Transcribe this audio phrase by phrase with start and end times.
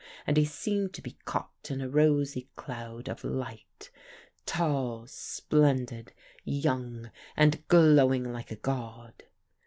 [0.25, 3.91] And he seemed to be caught in a rosy cloud of light:
[4.47, 6.11] tall, splendid,
[6.43, 9.25] young, and glowing like a god.